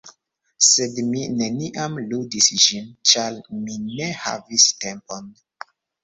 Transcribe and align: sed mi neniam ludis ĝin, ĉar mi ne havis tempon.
sed 0.67 0.93
mi 1.09 1.25
neniam 1.41 1.99
ludis 2.13 2.47
ĝin, 2.63 2.87
ĉar 3.11 3.37
mi 3.67 3.75
ne 3.83 4.07
havis 4.23 4.65
tempon. 4.85 5.29